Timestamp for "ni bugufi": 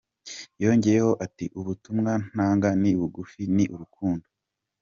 2.81-3.41